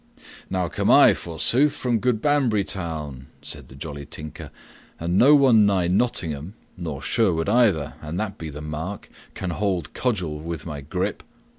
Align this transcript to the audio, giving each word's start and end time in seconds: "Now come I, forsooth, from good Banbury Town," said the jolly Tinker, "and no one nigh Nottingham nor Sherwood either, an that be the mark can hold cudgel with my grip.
"Now 0.49 0.67
come 0.67 0.89
I, 0.89 1.13
forsooth, 1.13 1.75
from 1.75 1.99
good 1.99 2.23
Banbury 2.23 2.63
Town," 2.63 3.27
said 3.43 3.67
the 3.67 3.75
jolly 3.75 4.03
Tinker, 4.07 4.49
"and 4.99 5.15
no 5.15 5.35
one 5.35 5.67
nigh 5.67 5.89
Nottingham 5.89 6.55
nor 6.75 7.03
Sherwood 7.03 7.47
either, 7.47 7.93
an 8.01 8.17
that 8.17 8.39
be 8.39 8.49
the 8.49 8.61
mark 8.63 9.11
can 9.35 9.51
hold 9.51 9.93
cudgel 9.93 10.39
with 10.39 10.65
my 10.65 10.81
grip. 10.81 11.21